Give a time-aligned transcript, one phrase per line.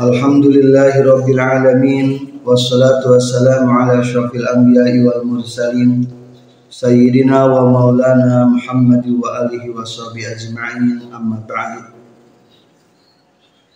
[0.00, 6.08] Alhamdulillahi rabbil alamin wassalatu wassalamu ala asyrafil anbiya'i wal mursalin
[6.72, 11.92] sayyidina wa maulana Muhammad wa alihi wa sahbihi ajma'in amma ba'd.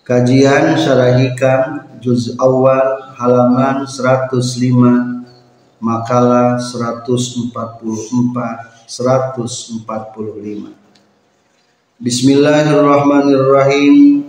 [0.08, 7.52] Kajian Syarah Hikam juz awal halaman 105 makalah 144
[8.88, 10.79] 145
[12.00, 14.24] Bismillahirrahmanirrahim.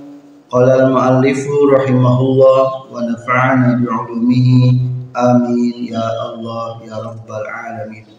[0.52, 4.75] Qala al-muallifu rahimahullah wa nafa'ana bi'ulumihi.
[5.16, 5.88] Amin.
[5.88, 8.11] Ya Allah ya rabbal alamin.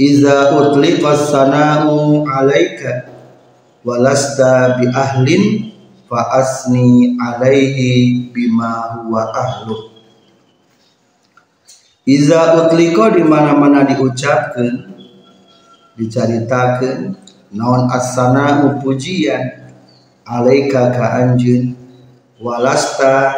[0.00, 3.12] Iza utliqa sana'u alaika
[3.84, 5.76] walasta bi ahlin
[6.08, 9.92] fa asni alaihi bima huwa ahluh.
[12.08, 14.96] Iza utliko di mana-mana diucapkan,
[16.00, 17.25] diceritakan,
[17.56, 19.66] naon asana pujian?
[20.26, 21.72] Alaika ka anjin?
[22.36, 23.32] Walasta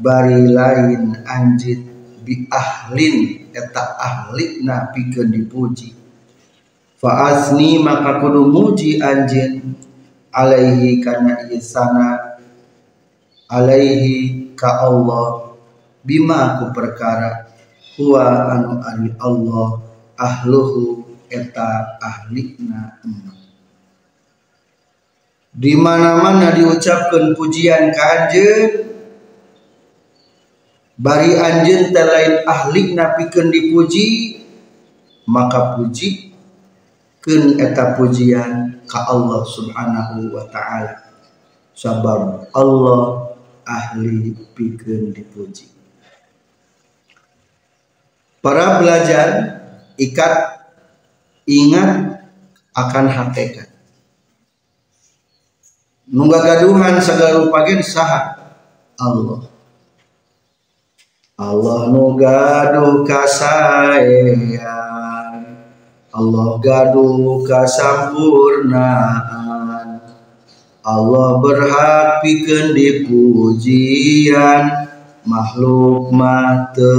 [0.00, 1.80] bari lain anjin?
[2.22, 5.94] Bi ahlin eta ahli na pikeun dipuji.
[6.98, 9.74] Fa asni maka kudu muji anjin.
[10.32, 12.38] Alaihi kana isana
[13.50, 15.52] alaihi ka Allah.
[16.02, 17.52] Bima ku perkara?
[17.98, 19.82] Huwa anu ari Allah.
[20.16, 22.96] Ahluhu eta ahlina
[25.52, 28.88] di mana-mana diucapkan pujian ka anjeun
[30.96, 34.40] bari anjeun teh lain ahlina pikeun dipuji
[35.28, 36.32] maka puji
[37.22, 41.08] keun eta pujian ka Allah subhanahu wa ta'ala.
[41.72, 43.32] Sabab Allah
[43.64, 45.72] ahli pikeun dipuji.
[48.44, 49.28] Para belajar
[49.96, 50.34] ikat
[51.48, 52.20] ingat
[52.76, 53.71] akan hakikat.
[56.12, 58.36] Nungga gaduhan segala rupagen saha?
[59.00, 59.48] Allah.
[61.40, 64.60] Allah nu gaduh kasayang
[66.12, 70.04] Allah gaduh kasampurnaan.
[70.84, 74.84] Allah berhak pikeun dipujian.
[75.24, 76.92] Makhluk mate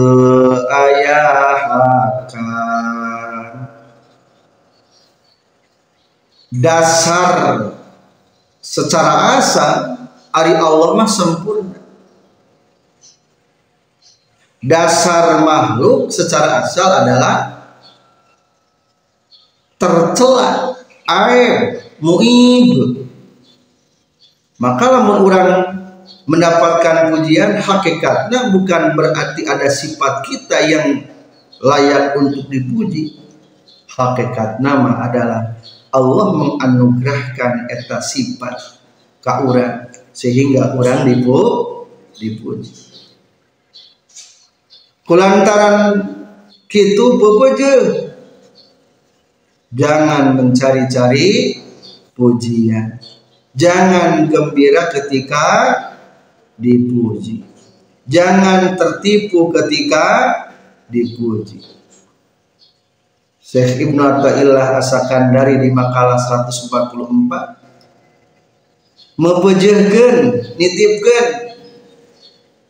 [0.66, 1.94] ayahakan.
[6.50, 7.73] Dasar
[8.64, 11.84] secara asal ari Allah mah sempurna.
[14.64, 17.68] Dasar makhluk secara asal adalah
[19.76, 23.04] tercela aib muib.
[24.56, 25.52] Maka lamun orang
[26.24, 31.04] mendapatkan pujian hakikatnya bukan berarti ada sifat kita yang
[31.60, 33.20] layak untuk dipuji.
[33.92, 35.60] Hakikat nama adalah
[35.94, 38.82] Allah menganugerahkan eta sifat
[39.22, 41.40] ke orang sehingga orang dipu,
[42.18, 42.74] dipuji
[45.06, 46.02] kulantaran
[46.66, 47.76] kitu pepeje
[49.70, 51.62] jangan mencari-cari
[52.18, 52.98] pujian
[53.54, 55.46] jangan gembira ketika
[56.58, 57.44] dipuji.
[58.04, 60.06] Jangan tertipu ketika
[60.92, 61.64] dipuji.
[63.54, 70.18] Syekh Ibnu Athaillah asakan dari di makalah 144 mepejehkeun
[70.58, 71.28] nitipkeun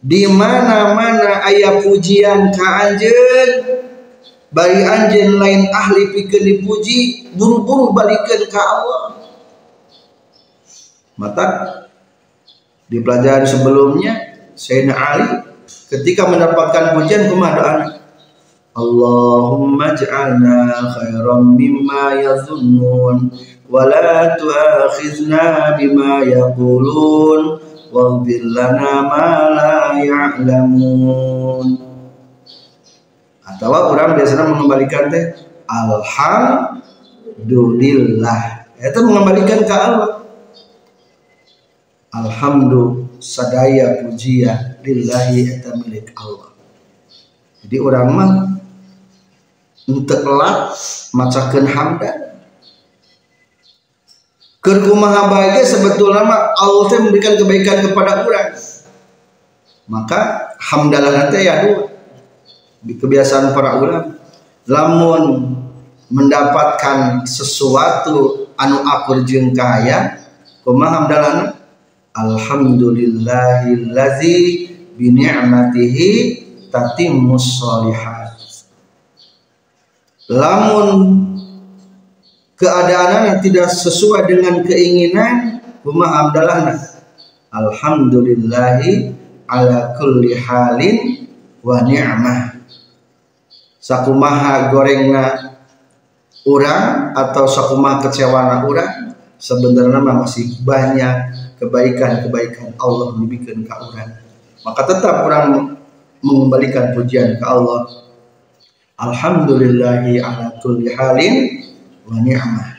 [0.03, 3.79] di mana-mana ayah pujian ka anjeun.
[4.51, 9.23] Bari anjeun lain ahli pikeun dipuji buru-buru balikeun ka Allah.
[11.15, 11.47] Mata
[12.91, 15.47] di pelajaran sebelumnya Sayyidina Ali
[15.95, 18.02] ketika mendapatkan pujian kumaha
[18.73, 20.65] Ja'alna
[20.97, 23.29] khairan mimma yazunnun
[23.69, 27.61] wa la tu'akhizna bima yaqulun
[27.93, 31.77] waghfir lana ma la ya'lamun.
[33.45, 35.37] Atau orang biasanya mengembalikan teh
[35.69, 38.41] alhamdulillah.
[38.81, 40.19] Itu mengembalikan ke Allah.
[42.13, 46.51] Alhamdulillah sadaya pujian lillahi eta milik Allah.
[47.63, 48.52] Jadi orang mah
[49.89, 50.71] untuk kelak
[51.11, 52.39] macakeun hamdan.
[54.63, 56.23] Kerkumaha bahagia sebetulnya
[56.55, 58.55] Allah memberikan kebaikan kepada orang.
[59.91, 61.91] Maka hamdalah nanti ya dua.
[62.83, 64.15] Kebiasaan para ulama.
[64.63, 65.23] Lamun
[66.07, 70.23] mendapatkan sesuatu anu akur jeung kaya,
[70.63, 71.59] kumaha hamdalah
[72.13, 74.37] Alhamdulillahillazi
[74.93, 76.09] bi ni'matihi
[76.69, 78.37] tatimmus sholihat.
[80.31, 80.99] Lamun
[82.55, 86.79] keadaan tidak sesuai dengan keinginan kumaha hamdalahna
[87.51, 89.11] alhamdulillahi
[89.51, 91.27] ala kulli halin
[91.59, 92.55] wa ni'mah.
[93.83, 95.53] Sakumaha gorengna
[96.47, 104.19] orang atau sakumaha kecewana orang sebenarnya masih banyak kebaikan-kebaikan Allah memberikan ke orang
[104.63, 105.75] maka tetap orang
[106.23, 108.02] mengembalikan pujian ke Allah
[108.93, 111.65] Alhamdulillahi ala kulli halin
[112.05, 112.77] wa ni'mah.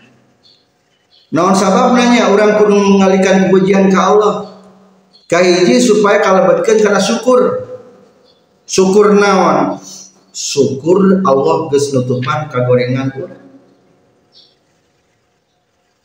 [1.34, 4.54] Naon sabab nanya orang kudu mengalihkan pujian ke Allah?
[5.26, 7.66] Kahiji supaya kalabatkan karena syukur.
[8.62, 9.82] Syukur naon?
[10.30, 13.46] Syukur Allah geus nutupan kagorengan urang.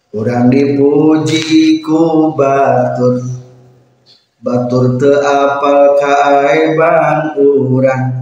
[0.10, 3.22] Urang dipuji ku batur.
[4.42, 8.19] Batur teu apal kaaiban urang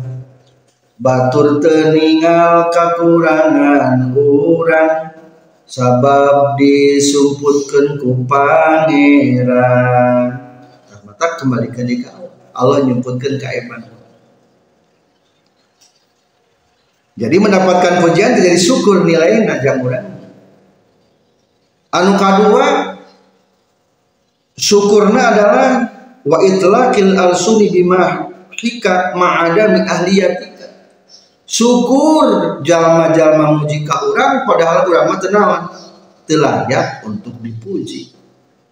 [0.97, 5.13] batur teningal kekurangan orang
[5.69, 10.25] sabab disumputkan ku pangeran.
[10.89, 12.27] Nah, mata kembalikan ke Allah
[12.57, 13.85] Allah nyumputkan keaiban
[17.17, 20.05] jadi mendapatkan pujian jadi syukur nilai najang orang
[21.93, 22.97] anu kedua
[24.57, 25.69] syukurna adalah
[26.25, 30.56] wa itlaqil alsuni bima hika ma'adami ahliyati
[31.57, 35.62] syukur jalma-jalma muji ka orang padahal orang mah tenawan
[36.30, 38.13] telayak untuk dipuji.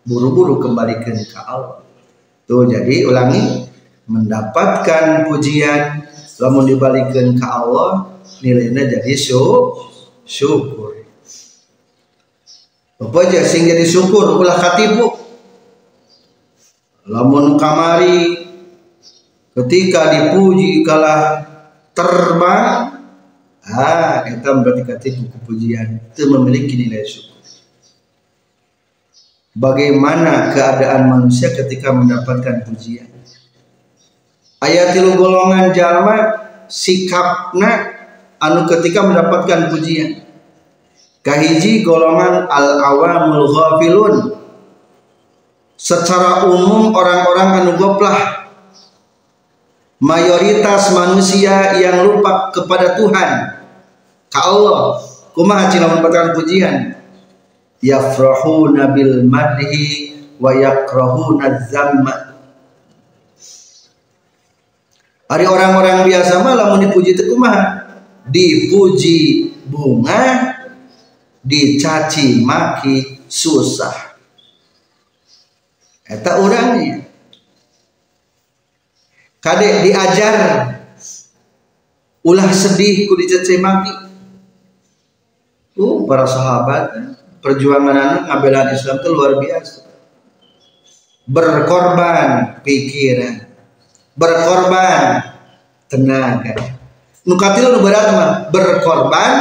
[0.05, 1.81] Buru-buru kembalikan ke Allah.
[2.45, 3.73] Tuh jadi ulangi.
[4.05, 6.05] Mendapatkan pujian
[6.37, 9.13] lamun dibalikan ke Allah nilainya jadi
[10.21, 10.93] syukur.
[13.01, 14.37] Apa aja sing jadi syukur?
[14.37, 15.09] Ulah katipu.
[17.09, 18.45] Lamun kamari
[19.57, 21.54] ketika dipuji kalah
[21.95, 22.99] terbang
[23.65, 27.33] ah itu berarti katipu kepujian itu memiliki nilai syukur.
[29.55, 33.07] Bagaimana keadaan manusia ketika mendapatkan pujian?
[34.59, 36.17] Ayat golongan jalma
[36.67, 37.95] sikapna
[38.43, 40.27] anu ketika mendapatkan pujian.
[41.23, 44.15] Kahiji golongan al awamul ghafilun.
[45.79, 48.44] Secara umum orang-orang anu goplah
[49.99, 53.29] mayoritas manusia yang lupa kepada Tuhan.
[54.31, 54.99] Ka Allah
[55.31, 56.99] kumaha cina mendapatkan pujian?
[57.79, 62.25] Yafrahuna bil madhi wa yakrahuna zamma
[65.25, 67.81] Hari orang-orang biasa mah lamun dipuji teu kumaha?
[68.29, 70.53] Dipuji bunga
[71.41, 73.93] dicaci maki susah.
[76.05, 77.04] Eta orangnya
[79.45, 80.37] kadek diajar.
[82.25, 83.93] Ulah sedih ku dicece maki
[85.77, 89.85] uh para sahabat perjuangan anak ngabelan Islam itu luar biasa.
[91.29, 93.45] Berkorban pikiran.
[94.17, 95.01] Berkorban
[95.85, 96.57] tenaga.
[97.29, 99.33] Nukatil nu berat mah berkorban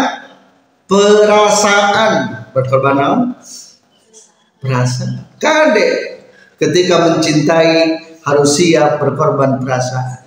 [0.84, 2.12] perasaan.
[2.52, 3.16] Berkorban apa?
[4.60, 5.24] perasaan.
[5.40, 5.92] Kadek
[6.60, 10.24] ketika mencintai harus siap berkorban perasaan.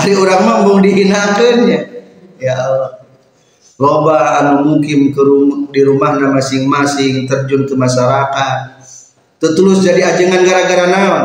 [0.00, 1.80] Hari orang mah dihinakannya
[2.40, 2.54] ya.
[2.56, 2.92] Allah.
[3.78, 8.82] Loba anu mungkin ke rumah, di rumahnya masing-masing terjun ke masyarakat.
[9.38, 11.24] Tertulus jadi ajengan gara-gara naon?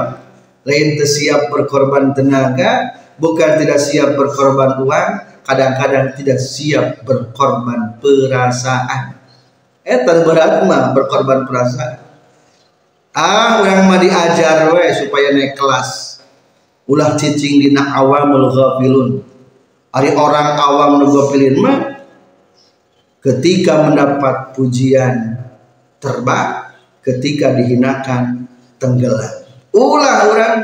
[0.69, 5.09] Lain tersiap berkorban tenaga bukan tidak siap berkorban uang
[5.41, 9.17] kadang-kadang tidak siap berkorban perasaan.
[9.81, 12.02] Eh berat mah berkorban perasaan
[13.13, 16.19] ah orang mah diajar we supaya naik kelas.
[16.89, 19.23] Ulah cicing dina awamul ghafilun.
[19.93, 21.77] Hari orang awam nu ghafilin mah
[23.23, 25.39] ketika mendapat pujian
[26.01, 28.49] terbang ketika dihinakan
[28.81, 29.45] tenggelam.
[29.71, 30.55] Ulah orang.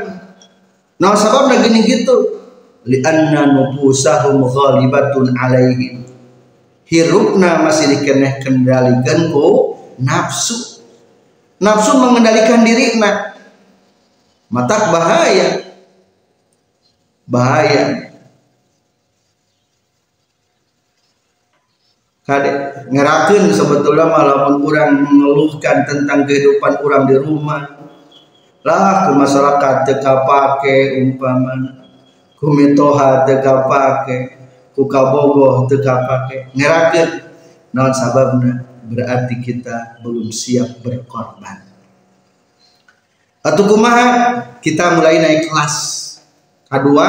[1.00, 2.36] Nah sebabnya gini gitu.
[2.84, 6.04] Lianna nufusahum ghalibatun alaihim.
[6.84, 10.79] Hirupna masih dikeneh kendalikan ku nafsu
[11.60, 13.36] nafsu mengendalikan diri nak
[14.48, 15.48] mata bahaya.
[17.30, 18.10] Bahaya.
[22.26, 22.50] Kade
[22.90, 27.62] ngerakeun sebetulnya malamun kurang mengeluhkan tentang kehidupan orang di rumah.
[28.60, 31.80] Lah ke masyarakat teka pake umpama
[32.36, 34.36] ku mitoha teka pake
[34.76, 37.24] ku kabogoh teka pake ngerakeun
[37.72, 41.62] naon sababna berarti kita belum siap berkorban.
[43.40, 44.42] Atau kumaha?
[44.60, 45.74] Kita mulai naik kelas
[46.68, 47.08] kedua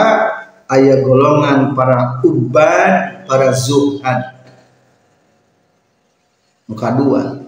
[0.69, 4.39] ayat golongan para ubad para zuhad.
[6.69, 7.41] Muka dua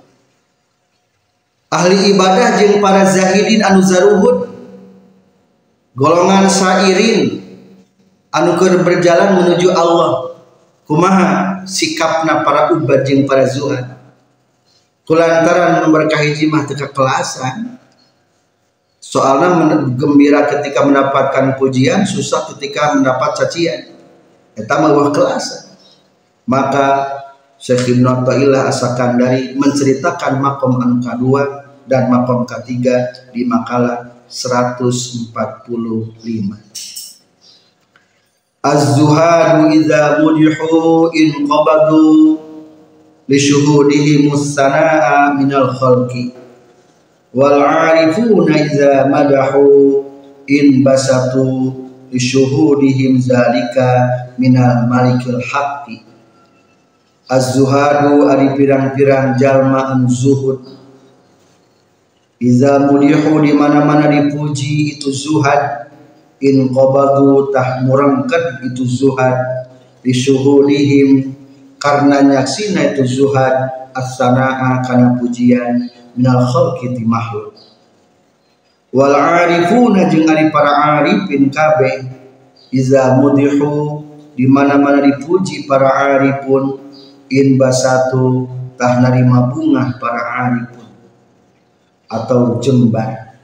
[1.72, 4.52] ahli ibadah jeng para zahidin anu zaruhud.
[5.94, 7.40] Golongan sairin
[8.34, 10.36] anu berjalan menuju Allah.
[10.84, 11.64] Kumaha?
[11.64, 13.93] Sikapna para ubad jeng para zuhad
[15.04, 17.80] kulantaran memberkahi jimah teka kelasan
[19.04, 23.94] soalnya gembira ketika mendapatkan pujian susah ketika mendapat cacian.
[24.58, 25.76] Eta mah kelasan.
[26.50, 26.88] Maka
[27.62, 28.28] Syekh Ibn
[28.68, 35.32] asakan dari menceritakan makom anu kedua dan makom ketiga di makalah 145
[38.64, 42.40] Az-zuhadu idza mudihu in qabadu
[43.28, 46.36] li syuhudihi musana'a minal khalqi
[47.32, 50.04] wal arifuna idza madahu
[50.48, 51.72] in basatu
[52.12, 56.04] li syuhudihim zalika minal malikil haqqi
[57.24, 60.60] Az-zuhadu ari pirang-pirang jalma an zuhud
[62.44, 65.88] Iza mulihu di mana-mana dipuji itu zuhad
[66.44, 69.64] in qabadu tah murangkat itu zuhad
[70.04, 71.33] disuhudihim
[71.84, 77.52] karena nyaksina itu zuhad as-sana'a kana pujian minal khalqi ti makhluk.
[78.96, 82.08] Wal arifuna jeung ari para arifin kabeh
[82.72, 84.00] iza mudihu
[84.32, 86.80] di mana-mana dipuji para arifun
[87.28, 88.48] in basatu
[88.80, 90.88] tah narima bunga para arifun
[92.08, 93.36] atau jembar.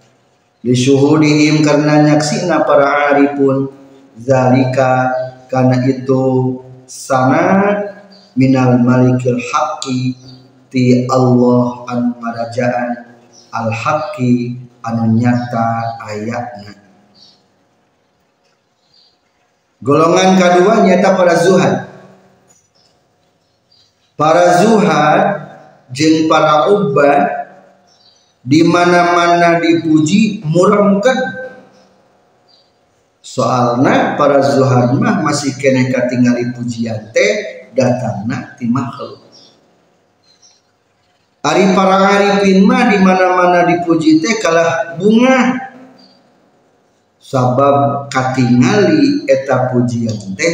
[0.63, 3.67] Disuhudihim karena nyaksina para arifun
[4.15, 5.12] zalika
[5.51, 6.55] karena itu
[6.86, 7.88] sanad
[8.39, 10.15] minal malikil haqqi
[10.72, 13.19] ti Allah anu marajaan.
[13.51, 16.79] Al haqqi anu nyata ayatnya.
[19.84, 21.75] Golongan kedua nyata para zuhad.
[24.15, 25.22] Para zuhad
[25.91, 27.27] jeng para ubad
[28.39, 31.51] di mana-mana dipuji murangkan.
[33.19, 39.29] Soalnya para zuhad mah masih kena katingali pujian teh datangna ti makhluk.
[41.39, 45.71] Ari para arifin mah di mana-mana dipuji teh kalah bunga.
[47.19, 50.53] Sabab katingali eta pujian teh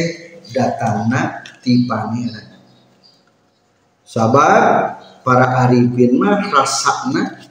[0.54, 2.62] datangna ti pangeran.
[4.06, 7.42] Sabab para arifin mah rasakna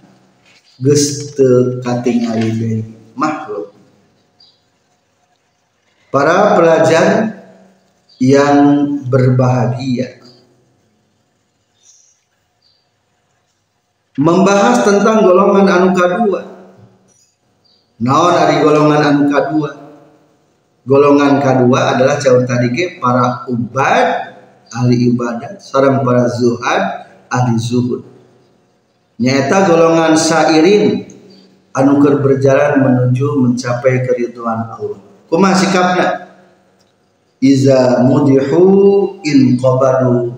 [0.80, 2.80] geus teu katingali deui
[3.20, 3.76] makhluk.
[6.08, 7.36] Para pelajar
[8.24, 10.22] yang berbahagia.
[14.16, 16.42] Membahas tentang golongan anu kedua.
[18.00, 19.72] Naon dari golongan anu kedua?
[20.86, 24.06] Golongan kedua adalah jauh tadi ke para ubad
[24.72, 28.08] ahli ibadah, seorang para zuhad ahli zuhud.
[29.20, 31.08] Nyata golongan sairin
[31.76, 35.00] anu berjalan menuju mencapai keriduan Allah.
[35.28, 36.08] Kumaha sikapna?
[37.46, 38.66] Iza mudihu
[39.22, 40.34] in qabadu.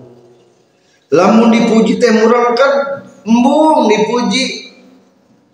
[1.08, 4.76] Lamun dipuji teh murangkan embung dipuji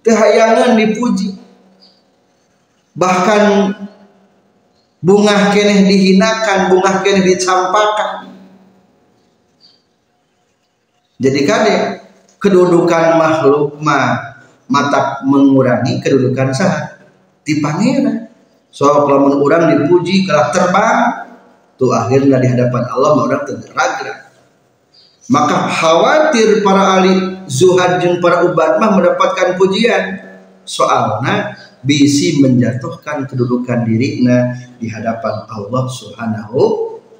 [0.02, 1.38] teh hayangan dipuji.
[2.98, 3.42] Bahkan
[4.98, 8.34] bunga keneh dihinakan bunga keneh dicampakan
[11.24, 11.76] jadi kade
[12.42, 17.00] kedudukan makhluk mah mata mengurangi kedudukan sah
[17.46, 18.28] di pangeran.
[18.74, 21.23] Soal kalau orang dipuji kalau terbang
[21.74, 24.24] tuh akhirnya di hadapan Allah orang tergerak
[25.32, 30.20] maka khawatir para ahli zuhad dan para ubat mah mendapatkan pujian
[30.68, 36.60] soalnya bisi menjatuhkan kedudukan dirinya di hadapan Allah Subhanahu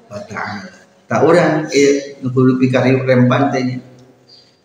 [0.09, 0.73] wa taala.
[1.05, 3.81] Tak orang eh rempantenya.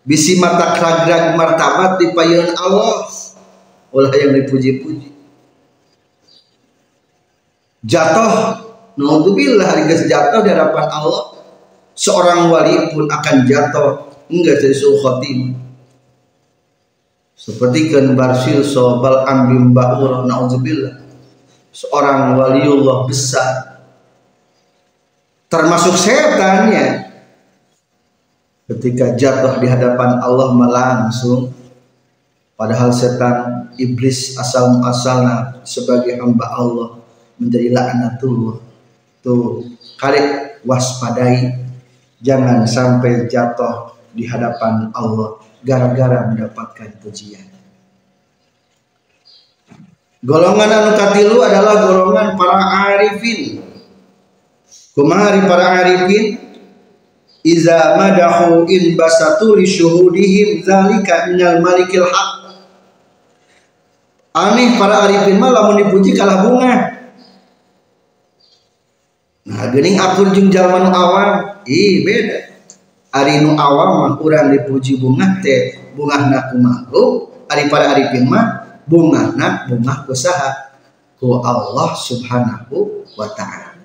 [0.01, 3.05] Bisi mata kragrag martabat di payun Allah
[3.93, 5.13] ulah yang dipuji-puji.
[7.85, 8.33] Jatuh
[9.01, 11.33] Naudzubillah harga jatuh di hadapan Allah.
[11.97, 13.89] Seorang wali pun akan jatuh.
[14.29, 15.61] Enggak jadi khotimah
[17.41, 21.01] seperti kan barsil sobal ambim ba'ur naudzubillah.
[21.73, 23.81] Seorang waliullah besar.
[25.49, 27.09] Termasuk setannya.
[28.69, 31.49] Ketika jatuh di hadapan Allah langsung
[32.55, 37.01] padahal setan iblis asal muasalna sebagai hamba Allah
[37.41, 38.70] menjadi laknatullah
[39.21, 39.65] tuh
[39.97, 40.19] kali
[40.65, 41.61] waspadai.
[42.21, 47.49] Jangan sampai jatuh di hadapan Allah gara-gara mendapatkan pujian.
[50.21, 52.61] Golongan anu katilu adalah golongan para
[52.93, 53.65] arifin.
[54.93, 56.37] Kumari para arifin
[57.41, 62.53] iza madahu in basatu li syuhudihim zalika minal malikil haq.
[64.37, 67.00] Aneh para arifin mah lamun dipuji kalah bunga
[69.51, 72.47] nah gening akur jeung jalma nu awam ih beda.
[73.11, 77.11] Ari nu awam mah urang dipuji bunga teh bungahna ku makhluk.
[77.51, 80.71] Ari para arifin mah bungahna bunga ku saha
[81.19, 83.75] ku Allah subhanahu wa ta'ala.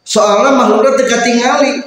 [0.00, 1.84] Soalnya makhluknya teka tinggali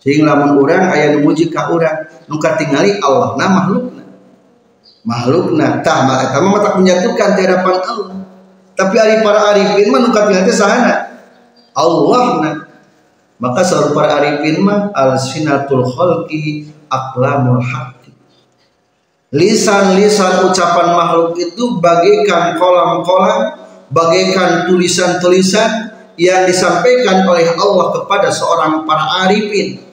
[0.00, 4.08] sehingga lamun orang ayah memuji ka orang nuka tinggali Allah nah makhlukna.
[5.04, 8.18] Makhlukna tah eta mah tak menyatukan di hadapan Allah.
[8.72, 11.11] Tapi hari para arifin mah nuka tinggali sahana
[11.72, 12.64] Allah
[13.42, 18.12] maka selalu para arifin mah al sinatul khalqi aqlamul haqqi
[19.32, 29.26] lisan-lisan ucapan makhluk itu bagaikan kolam-kolam bagaikan tulisan-tulisan yang disampaikan oleh Allah kepada seorang para
[29.26, 29.92] arifin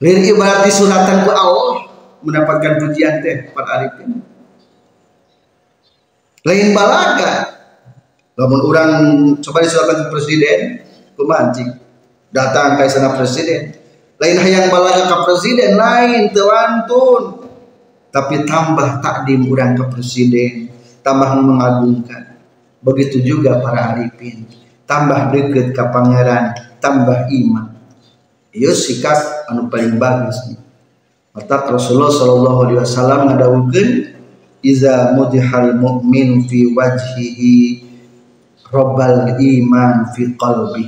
[0.00, 1.92] Lir ibarat disuratan ku Allah
[2.24, 4.24] mendapatkan pujian teh para arifin.
[6.40, 7.59] Lain balaga.
[8.38, 8.92] Lamun orang
[9.42, 10.58] coba disuratan ke presiden,
[11.14, 11.70] ku mancing.
[12.30, 13.74] Datang ke sana presiden.
[14.20, 17.50] Lain hayang balaga ke presiden, lain tewantun.
[18.10, 20.70] Tapi tambah takdim orang ke presiden,
[21.02, 22.38] tambah mengagungkan.
[22.80, 24.46] Begitu juga para arifin.
[24.86, 26.50] Tambah dekat ke pangeran,
[26.82, 27.70] tambah iman
[28.50, 30.42] Iya sikap anu paling bagus
[31.30, 33.88] mata Rasulullah Shallallahu Alaihi Wasallam ngadawukeun
[34.58, 37.79] iza mudihal mu'min fi wajhihi
[38.70, 40.84] robbal iman fi qalbi.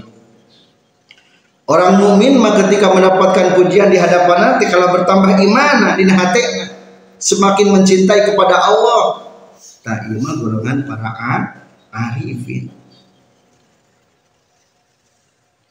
[1.66, 6.42] Orang mukmin mah ketika mendapatkan pujian di hadapan nanti kalau bertambah iman di hati
[7.22, 9.30] semakin mencintai kepada Allah.
[9.82, 11.10] Tak iman golongan para
[11.90, 12.70] arifin.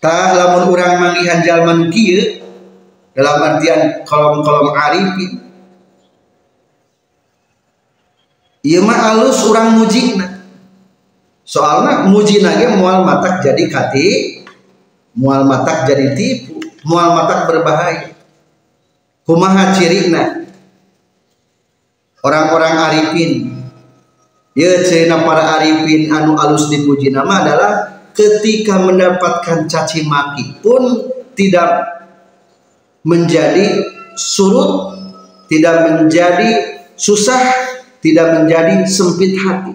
[0.02, 2.42] Tah lamun urang mangihan jalman kieu
[3.14, 5.32] dalam artian kolom-kolom arifin.
[8.62, 10.31] Ieu mah alus urang mujina
[11.52, 14.08] soalnya muji ge mual matak jadi kati
[15.20, 18.16] mual matak jadi tipu mual matak berbahaya.
[19.22, 20.48] Kumaha cirina
[22.26, 23.32] orang-orang arifin.
[24.52, 27.72] Ya cina para arifin anu alus dipuji nama adalah
[28.12, 31.08] ketika mendapatkan caci maki pun
[31.40, 31.88] tidak
[33.08, 33.88] menjadi
[34.20, 35.00] surut,
[35.48, 37.40] tidak menjadi susah,
[38.04, 39.74] tidak menjadi sempit hati.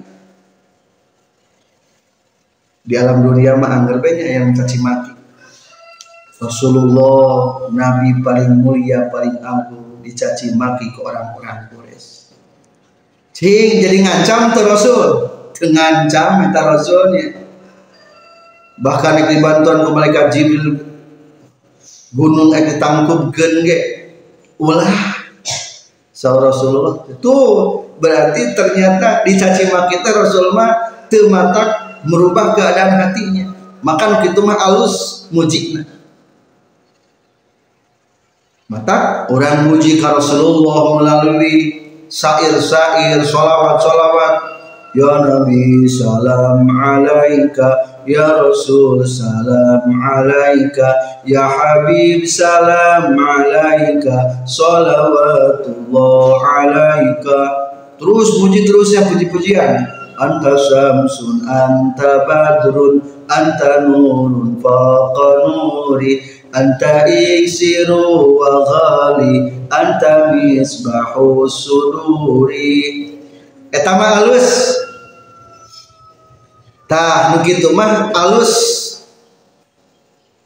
[2.87, 5.13] Di alam dunia mah anggar banyak yang caci maki.
[6.39, 12.31] Rasulullah Nabi paling mulia paling agung dicaci maki ke orang-orang Quraisy.
[13.35, 15.03] Cing jadi ngancam tuh Rasul,
[15.59, 17.47] ngancam minta Rasulnya
[18.77, 20.85] bahkan di bantuan ke malaikat Jibril
[22.13, 23.65] gunung ek ditangkup gen
[24.61, 25.17] ulah
[26.13, 27.35] sahur Rasulullah itu
[27.97, 33.53] berarti ternyata dicaci maki Rasulullah tematak merubah keadaan hatinya.
[33.85, 35.97] Makan kita mah alus mujikna
[38.67, 44.35] mata orang muji ka Rasulullah melalui sair-sair solawat-solawat
[44.91, 47.95] ya Nabi salam alaika.
[48.07, 50.95] Ya Rasul salam alaika.
[51.27, 54.47] Ya Habib salam alaika.
[54.47, 57.39] Salawatullah alaika.
[57.99, 66.25] Terus puji terus ya puji-pujian Anta syamsun, anta badrun, anta nurun faqa nuri
[66.57, 73.13] Anta iksiru wa ghali, anta misbahu suduri
[73.75, 74.73] Etama alus
[76.87, 78.53] tah begitu mah alus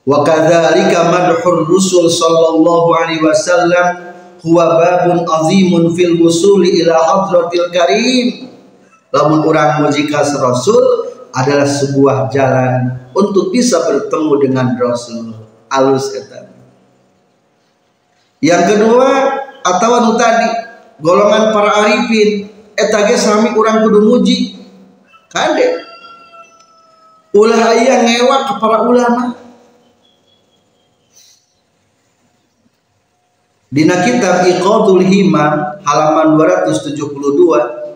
[0.09, 8.50] wa kadzalika madhur rusul sallallahu alaihi wasallam huwa babun azimun fil wusuli ila hadratil karim
[9.11, 15.35] lamun urang muji rasul adalah sebuah jalan untuk bisa bertemu dengan rasul.
[15.71, 16.51] Alus eta
[18.41, 19.09] yang kedua
[19.61, 20.49] atau anu tadi
[20.99, 22.49] golongan para arifin.
[22.73, 24.57] Eta ge sami urang kudu muji.
[25.29, 25.85] Kade
[27.37, 29.37] ulah ayah ngewak para ulama.
[33.71, 37.90] Dina kitab Iqadul Himam halaman 272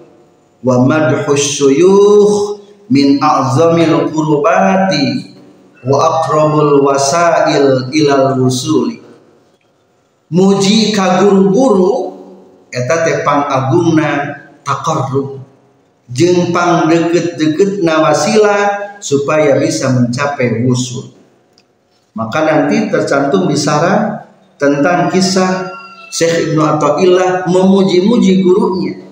[0.65, 5.37] wa madhus syuyukh min a'zamil qurbati
[5.85, 9.05] wa aqrabul wasail ilal wusuli
[10.33, 12.15] muji ka guru-guru
[12.75, 15.45] eta teh pangagungna taqarrub.
[16.05, 21.17] Jeung pang deket-deket nawasila supaya bisa mencapai wusul.
[22.13, 24.29] Maka nanti tercantum di sarah
[24.61, 25.73] tentang kisah
[26.13, 29.04] Syekh Ibnu Athaillah memuji-muji gurunya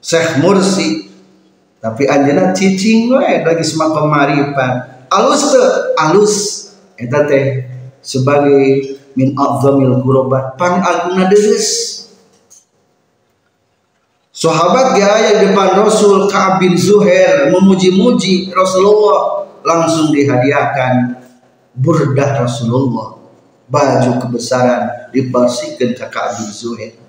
[0.00, 1.12] Syekh Mursi.
[1.80, 6.34] Tapi anjana cicing we lagi semakom marifat alus tuh alus.
[7.00, 7.64] Eta teh
[8.04, 11.96] sebagai min a'zamil gurobat pang agungna deres
[14.40, 21.20] Sahabat gaya depan Rasul Ka'ab bin Zuhair memuji-muji Rasulullah langsung dihadiahkan
[21.76, 23.20] burdah Rasulullah.
[23.68, 26.99] Baju kebesaran dibersihkan ke Ka'ab bin Zuhair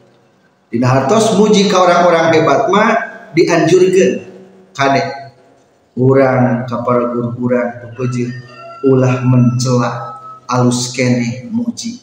[0.71, 2.89] Dina hartos muji ke orang-orang hebat mah
[3.35, 4.23] dianjurkan
[4.71, 5.35] kadek
[5.99, 7.91] orang kapal guru orang
[8.87, 9.91] ulah mencela
[10.47, 11.99] alus kene muji.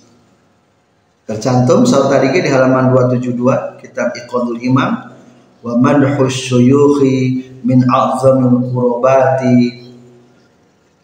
[1.24, 5.16] Tercantum saat tadi di halaman 272 kitab Iqadul Imam
[5.64, 9.88] wa madhu syuyukhi min a'zamil qurabati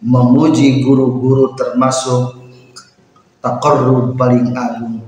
[0.04, 2.44] memuji guru-guru termasuk
[3.40, 5.00] taqarrub paling agung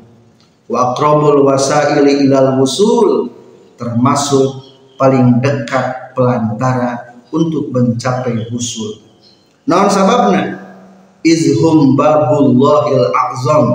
[0.66, 3.30] wa aqrabul wasaili ilal wusul
[3.76, 9.02] termasuk paling dekat pelantara untuk mencapai wusul.
[9.68, 10.62] Naon sababna?
[11.26, 13.66] Izhum babullahil a'zam.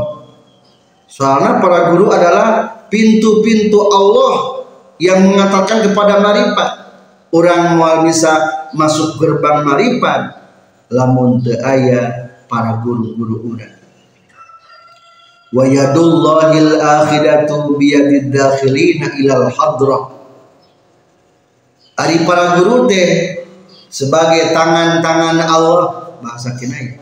[1.12, 4.63] Soalnya para guru adalah pintu-pintu Allah
[5.04, 6.69] yang mengatakan kepada marifat
[7.36, 8.32] orang mau bisa
[8.71, 10.39] masuk gerbang marifat
[10.91, 13.81] lamun teu aya para guru-guru urang
[15.51, 20.03] wa yadullahil akhiratu biyadid dakhilina ilal hadrah.
[21.99, 23.43] Ari para guru teh
[23.91, 26.97] sebagai tangan-tangan Allah bahasa kinai.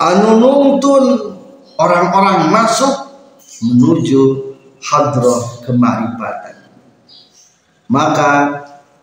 [0.00, 1.04] Anu nuntun
[1.76, 2.94] orang-orang masuk
[3.62, 6.56] menuju hadrah kemarifatan.
[7.88, 8.30] Maka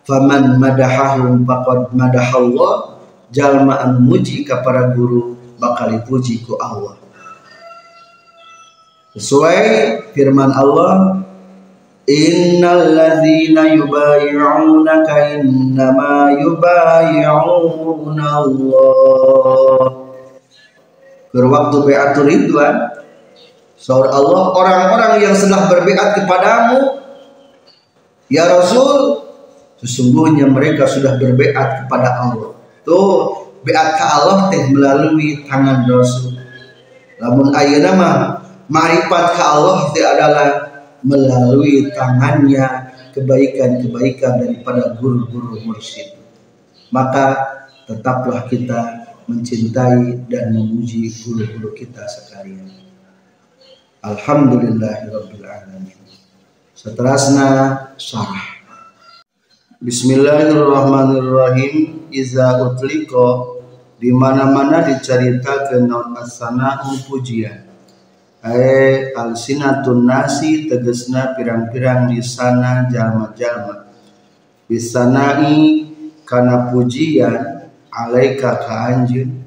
[0.06, 5.36] faman madahahum faqad madahallah jalma an muji ka para guru
[5.66, 7.02] bakal dipuji ku Allah.
[9.18, 9.58] Sesuai
[10.14, 11.26] firman Allah
[12.06, 19.82] Innal ladzina yubayyi'unaka innama yubayyi'una Allah.
[21.34, 22.94] Berwaktu beatur ridwan
[23.76, 27.02] Saur Allah orang-orang yang sedang berbiat kepadamu
[28.30, 29.22] Ya Rasul
[29.82, 32.54] sesungguhnya mereka sudah berbiat kepada Allah.
[32.86, 36.36] Tuh biat ke Allah teh melalui tangan Rasul
[37.20, 38.16] namun ayeuna mah
[38.68, 40.48] marifat ke Allah itu adalah
[41.06, 46.12] melalui tangannya kebaikan-kebaikan daripada guru-guru mursyid.
[46.92, 47.56] Maka
[47.88, 52.68] tetaplah kita mencintai dan memuji guru-guru kita sekalian.
[54.04, 55.96] Alhamdulillahirrabbilalamin
[56.76, 57.48] Seterusnya
[57.96, 58.60] syarah.
[59.80, 62.04] Bismillahirrahmanirrahim.
[62.12, 63.55] Iza utliko
[64.06, 66.78] di mana-mana diceritakan non asana
[67.10, 67.66] pujian.
[68.46, 73.90] Ae alsinatun nasi tegesna pirang-pirang di sana jalma-jalma.
[74.70, 75.90] Bisanai
[76.22, 79.42] kana pujian alaika ka anjeun.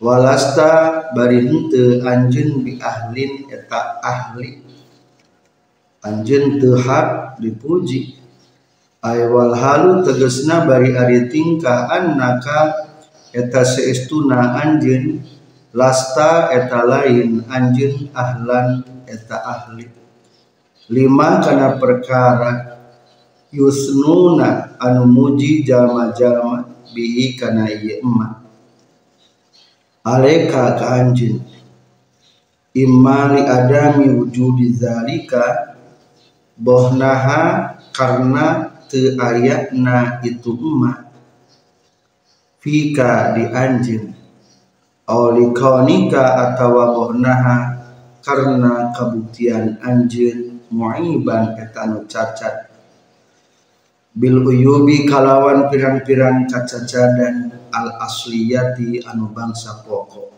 [0.00, 4.64] Walasta bari henteu anjeun bi ahlin eta ahli.
[6.00, 8.16] Anjeun teu hak dipuji.
[9.04, 12.88] Ay wal halu tegasna bari ari tingkah annaka
[13.32, 15.24] eta seestuna anjeun
[15.72, 19.88] lasta eta lain anjeun ahlan eta ahli.
[20.92, 22.72] Lima kana perkara
[23.52, 26.64] yusnuna anu muji jalma-jalma
[26.96, 28.40] bihi kana ieu emak
[30.04, 31.44] aleka ka anjin
[32.72, 35.76] imma li adami wujudi zalika
[36.56, 41.11] bohnaha karena te ayatna itu emak
[42.62, 44.14] fika di anjin
[45.10, 47.58] awli kaunika atawa bohnaha
[48.22, 52.70] karena kabuktian anjin mu'iban etanu cacat.
[54.14, 60.30] Bil uyubi kalawan pirang-pirang kacacadan al asliyati anu bangsa pokok.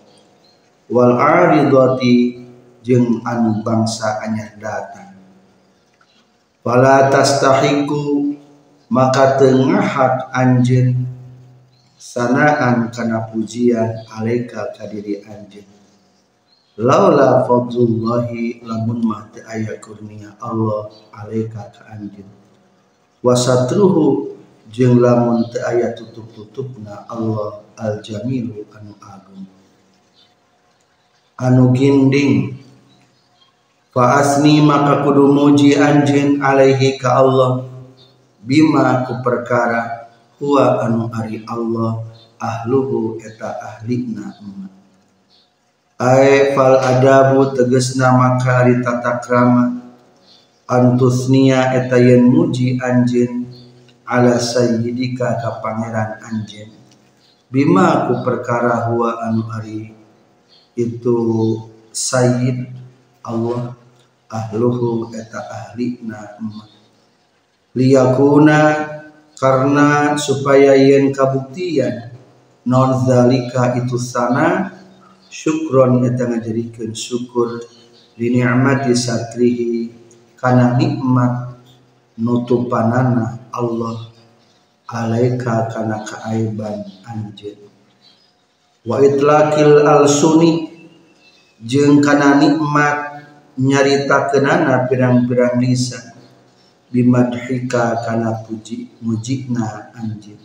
[0.89, 2.41] Wal aridati
[2.81, 5.13] jeung anu bangsa anyar datang.
[6.65, 8.33] Wala tastahiku
[8.89, 11.14] maka tengah anjeun
[12.05, 15.65] sanaan kana pujian aleka kadiri anjeun
[16.77, 22.29] laula fadlullahi lamun mah teu aya kurnia Allah alaika ka anjeun
[23.25, 24.37] wasatruhu
[24.69, 29.49] jeung lamun teu aya tutup-tutupna Allah al jamilu anu agung.
[31.41, 32.61] Anu ginding.
[33.91, 37.65] Fa asni maka kudu muji anjeun alaihi ka Allah
[38.45, 40.04] bima ku perkara
[40.45, 42.05] huwa anu ari Allah
[42.37, 44.73] ahluhu eta ahlina emak
[45.97, 49.81] Ai fal adabu tegesna maka di tata krama.
[50.67, 53.47] Antusnia eta yen muji anjeun
[54.05, 56.73] ala sayyidika ka pangeran anjeun
[57.53, 59.93] bima ku perkara huwa anu ari
[60.73, 61.17] itu
[61.93, 62.65] sayyid
[63.23, 63.77] Allah
[64.27, 66.73] ahluhu eta ahlina emak
[67.77, 68.59] liyakuna
[69.35, 72.15] karena supaya yen kabuktian
[72.65, 74.73] non zalika itu sana
[75.29, 77.61] syukron eta ngajadikeun syukur
[78.17, 79.91] li ni'mati satrihi
[80.39, 81.59] kana nikmat
[82.17, 84.15] nutupanana Allah
[84.87, 87.67] alaika kana kaaiban anjeun.
[88.87, 90.71] Wa itlaqil alsuni
[91.59, 93.27] jeung kana nikmat
[93.59, 96.14] nyaritakeunana pirang-pirang lisan
[96.95, 100.39] bimadhika kana puji mujikna anjeun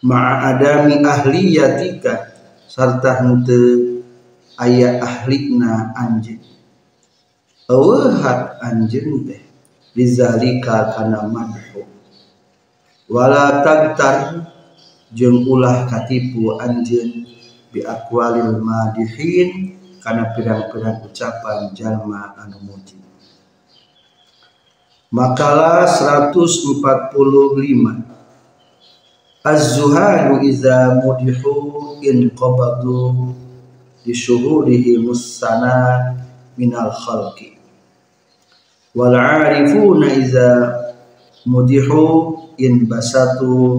[0.00, 2.32] ma'a adami ahliyatika
[2.64, 4.00] sarta henteu
[4.56, 6.40] aya ahlina anjeun
[7.68, 8.24] eueuh
[8.64, 9.44] anjeun teh
[9.94, 11.86] lizalika kana madhu.
[13.04, 14.48] Wala tagtar
[15.14, 17.28] jeung ulah katipu anjeun
[17.70, 22.58] bi aqwalil madihin kana pirang-pirang ucapan jalma anu
[25.14, 27.14] makalah 145
[29.46, 33.30] Az-zuhadu iza mudihu in qabadu
[34.02, 36.18] di syuhurihi musana
[36.58, 37.54] minal khalqi.
[38.90, 40.48] Wal arifuna iza
[41.46, 43.78] mudihu in basatu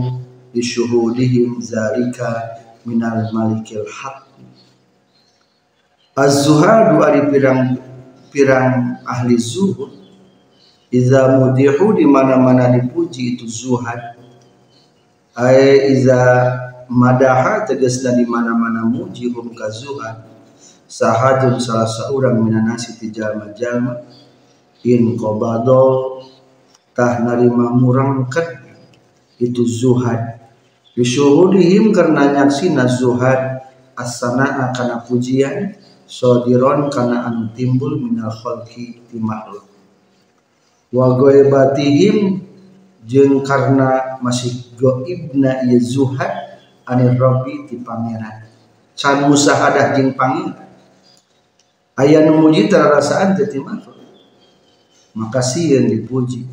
[0.56, 4.24] di syuhudihim zalika minal malikil haq.
[6.16, 7.76] Az-zuhadu ari pirang
[8.32, 10.05] pirang ahli zuhud
[10.96, 14.16] iza mudihu di mana-mana dipuji itu zuhad.
[15.36, 16.16] Ay iza
[16.88, 20.24] madaha tegasna di mana-mana muji hum kazuhan
[20.88, 24.06] sahadun salah seorang minanasi ti jalma-jalma
[24.88, 26.24] in qabado
[26.96, 28.64] tah narima murangkat
[29.44, 30.40] itu zuhad.
[30.96, 33.68] Bisyuhudihim karena nyaksina zuhad
[34.00, 35.76] asana kana pujian
[36.08, 39.75] sodiron kana anu timbul minal khalqi ti makhluk
[40.94, 42.46] wa ghaibatihim
[43.06, 48.50] jeung karena masih goibna ieu zuhad anir rabbi ti pangeran.
[48.98, 50.66] Can musahadah jeung pangeran
[51.96, 53.96] aya nu muji ti makhluk
[55.16, 56.44] maka sieun dipuji.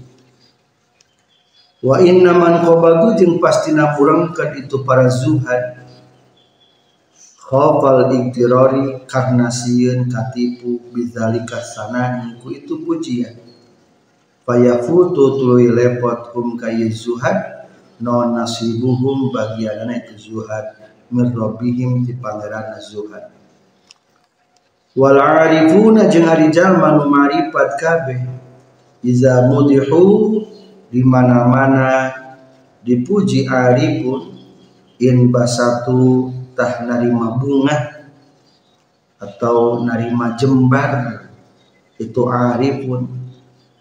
[1.83, 5.83] Wa inna man qabadu jeung pastina purangkeun itu para zuhad.
[7.42, 13.41] Khafal iktirari karena sieun katipu bidzalika sanani ku itu pujian
[14.42, 17.66] fayafutu tuluy lepot hum kayi zuhad
[18.02, 20.74] non nasibuhum bagianana itu zuhad.
[21.12, 22.16] Min rabbihim ti
[22.83, 23.31] zuhad.
[24.92, 28.20] Wal arifuna jeung ari jalma nu marifat kabeh
[29.00, 30.44] iza mudihu
[30.92, 32.12] di mana-mana
[32.85, 34.37] dipuji arifun
[35.00, 38.05] in basatu tah narima bunga
[39.16, 41.24] atau narima jembar
[41.96, 43.21] itu arifun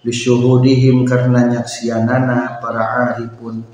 [0.02, 3.66] bisyuhudihim karena nyaksianana para arifun.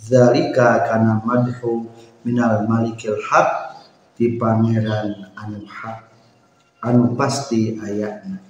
[0.00, 1.86] Zalika kana madhu
[2.26, 3.78] minal malikil haq
[4.16, 6.04] di pangeran anu hak
[6.84, 8.40] anu pasti ayatna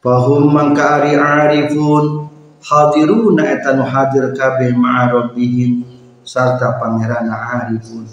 [0.00, 2.30] fahum mangka ari arifun
[2.62, 5.84] hadiruna eta nu hadir kabeh ma'a rabbihim
[6.24, 8.04] sarta pangeran arifun.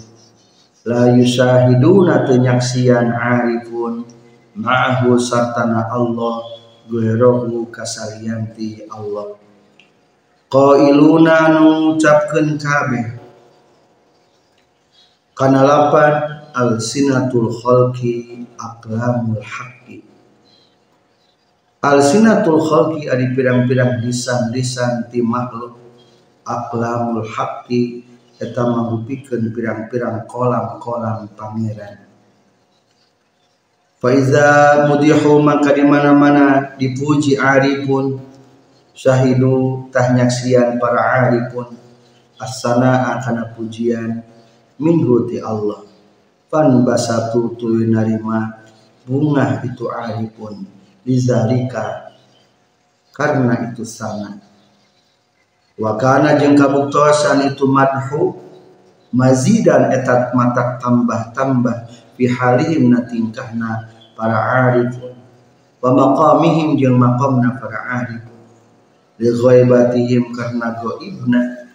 [0.88, 4.08] La yusahiduna tenyaksian arifun
[4.56, 6.57] ma'ahu sartana Allah
[6.88, 9.36] guerohu kasalianti Allah.
[10.48, 13.06] Qailuna ngucapkeun kabeh.
[15.36, 20.02] Kana lapan alsinatul khalqi aqlamul haqqi.
[21.84, 25.76] Alsinatul khalqi ari pirang-pirang lisan-lisan ti makhluk
[26.48, 28.02] aqlamul haqqi
[28.40, 32.07] eta mangrupikeun pirang-pirang kolam-kolam pangeran
[33.98, 38.22] Faiza mudihu maka di mana-mana dipuji arifun
[38.94, 41.74] syahidu tahnyaksian para arifun
[42.38, 44.22] asana akan pujian
[44.78, 45.82] minggu ti Allah.
[46.46, 48.62] Fan basatu tuluy narima.
[49.02, 50.62] Bunga itu arifun
[51.02, 52.12] lizalika
[53.16, 54.36] karena itu sana
[55.74, 58.46] wakana jeung kabuktosan itu madhu.
[59.08, 63.86] Mazidan etat mata tambah-tambah fi halihim na tingkahna
[64.18, 64.98] para arif.
[65.78, 68.26] Wa maqamihim jeung maqamna para arif.
[69.22, 71.70] Li ghaibatihim karena goibna.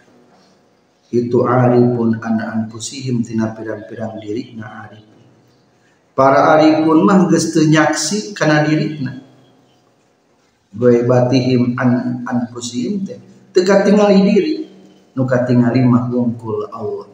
[1.08, 5.08] Itu arifun an anfusihim tina pirang-pirang dirina arif.
[6.12, 9.24] Para arifun mah geus teu nyaksi kana dirina
[10.76, 13.16] ghaibatihim an anfusihim teh.
[13.56, 14.54] Teu katingali diri.
[15.16, 16.10] Nu katingali mah
[16.74, 17.13] Allah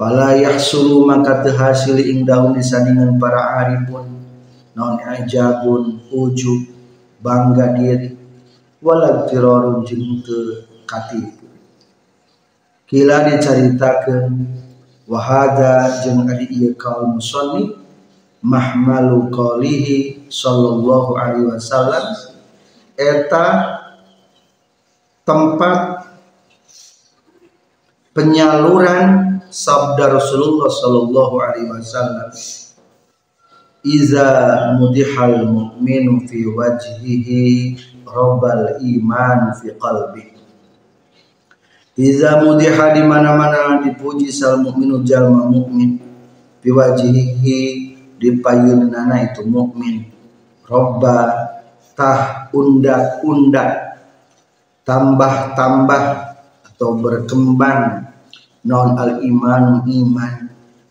[0.00, 4.08] Fala yahsulu maka terhasil ing daun disandingan para arifun
[4.72, 6.72] non ajabun ujub
[7.20, 8.16] bangga diri.
[8.80, 10.24] Walau tirorun jeung
[10.88, 11.44] katipu.
[12.88, 14.40] Kila dicaritakeun
[15.04, 17.76] wahada jeung ari ieu kaum musannif
[18.40, 22.08] mahmalu qalihi sallallahu alaihi wasallam.
[22.96, 23.46] Eta
[25.28, 26.08] tempat
[28.16, 32.30] penyaluran sabda Rasulullah sallallahu alaihi wasallam
[33.80, 34.28] Iza
[34.76, 37.72] mudihal mu'minu fi wajhihi
[38.04, 40.36] rabbal iman fi qalbi.
[41.96, 45.96] Iza mudiha di mana-mana dipuji sal mukminu jalma mukmin
[46.60, 47.60] fi wajhihi
[48.20, 50.12] di payunana itu mukmin
[50.68, 51.48] robba
[51.96, 53.96] tah undak-undak
[54.84, 56.04] tambah-tambah
[56.68, 58.09] atau berkembang
[58.66, 60.34] non al iman iman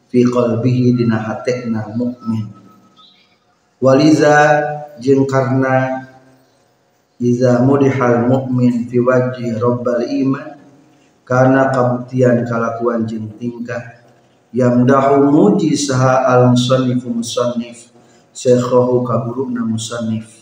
[0.10, 2.49] fi qalbihi dina hatekna mukmin.
[3.79, 4.36] Waliza
[4.99, 6.03] jeung karna
[7.21, 10.58] iza mudihal mukmin fi wajhi rabbal iman
[11.23, 14.01] karena kabuktian kalakuan jeung tingkah.
[14.49, 17.93] Yamdahu muji saha al musannif musannif
[18.34, 20.41] syekhahu kaburuna musannif.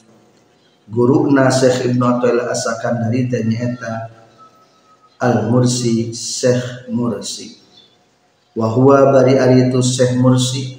[0.88, 4.17] Guruna Syekh Ibnu Athaillah asakan dari tanya al
[5.50, 7.58] mursi syekh mursi.
[8.54, 10.78] Wahwa bari ari itu syekh mursi.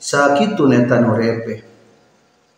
[0.00, 1.68] Sakitu neta nurepe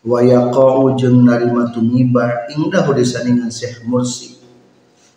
[0.03, 4.39] wa yaqau jeung narima tumiba indah disandingan syekh mursi.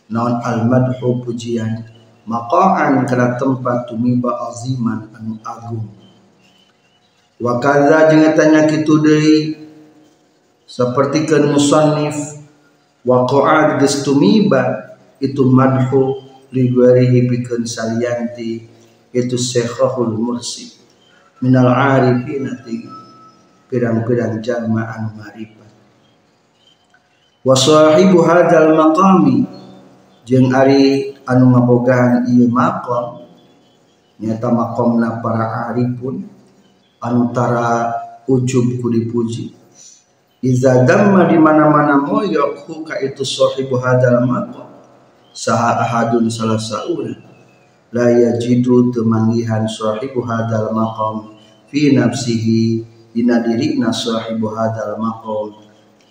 [0.10, 1.86] Naon al madhu pujian
[2.26, 5.90] maqaan kana tempat tumiba aziman anu agung.
[7.42, 9.38] Wa kadza jeung eta kitu deui
[10.66, 12.18] sapertikeun musannif
[13.06, 18.64] waqa'at geus tumiba itu madhu ligwarihi bikun salianti
[19.16, 20.76] itu syekhul mursi.
[21.44, 22.48] Minal arifin
[23.68, 25.72] pirang-pirang jalma anu marifat.
[27.44, 29.44] Wa sahibu hadzal maqami.
[30.26, 33.28] Jeung ari anu ngabogaan ieu maqam.
[34.20, 36.28] Nyata maqamna para arifun.
[37.04, 37.94] Antara
[38.26, 39.54] ujub ku dipuji.
[40.42, 44.65] Iza damma di mana-mana moyok ka itu sahibu hadzal maqam
[45.36, 47.12] saha ahadun salah saul
[47.92, 51.36] la yajidu temanggihan sahibu hadal maqam.
[51.68, 55.60] Fi nafsihi dina dirina sahibu hadal maqam.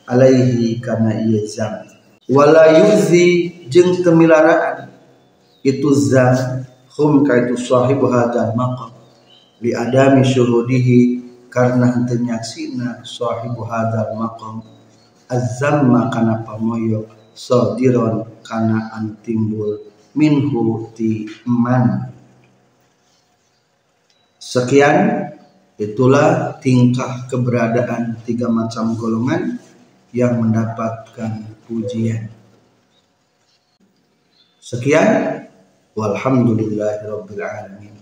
[0.05, 1.89] Alaihi kana ieu zam
[2.29, 4.93] wala yuzi jeung temilaraan.
[5.65, 8.93] Itu zam hum ka itu sahibu hadal maqam.
[9.65, 14.61] Li adami syuhudihi karena henteu nyaksina sahibu hadal maqam.
[15.25, 19.83] Azzamma kana pamoyo sadiron kana an timbul
[20.15, 22.15] minhu ti man.
[24.39, 25.29] Sekian
[25.75, 29.59] itulah tingkah keberadaan tiga macam golongan
[30.15, 32.31] yang mendapatkan pujian.
[34.63, 35.43] Sekian
[35.99, 37.95] walhamdulillahirabbil alamin.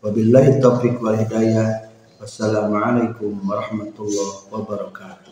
[0.00, 1.92] Wabillahi taufiq wal hidayah.
[2.22, 5.31] Wassalamualaikum warahmatullahi wabarakatuh